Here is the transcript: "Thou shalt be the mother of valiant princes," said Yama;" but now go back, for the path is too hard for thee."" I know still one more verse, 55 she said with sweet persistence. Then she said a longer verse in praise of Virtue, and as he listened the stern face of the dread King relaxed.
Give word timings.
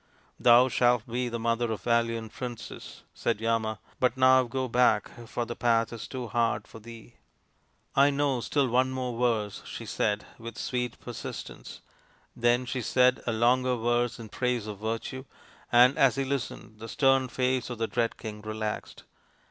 "Thou 0.49 0.67
shalt 0.67 1.05
be 1.07 1.29
the 1.29 1.37
mother 1.37 1.71
of 1.71 1.83
valiant 1.83 2.33
princes," 2.33 3.03
said 3.13 3.39
Yama;" 3.39 3.77
but 3.99 4.17
now 4.17 4.41
go 4.45 4.67
back, 4.67 5.11
for 5.27 5.45
the 5.45 5.55
path 5.55 5.93
is 5.93 6.07
too 6.07 6.25
hard 6.27 6.65
for 6.67 6.79
thee."" 6.79 7.17
I 7.95 8.09
know 8.09 8.39
still 8.41 8.67
one 8.67 8.89
more 8.89 9.15
verse, 9.19 9.59
55 9.59 9.69
she 9.77 9.85
said 9.85 10.25
with 10.39 10.57
sweet 10.57 10.99
persistence. 10.99 11.81
Then 12.35 12.65
she 12.65 12.81
said 12.81 13.21
a 13.27 13.31
longer 13.31 13.75
verse 13.75 14.17
in 14.17 14.29
praise 14.29 14.65
of 14.65 14.79
Virtue, 14.79 15.25
and 15.71 15.95
as 15.99 16.15
he 16.15 16.25
listened 16.25 16.79
the 16.79 16.89
stern 16.89 17.27
face 17.27 17.69
of 17.69 17.77
the 17.77 17.85
dread 17.85 18.17
King 18.17 18.41
relaxed. 18.41 19.03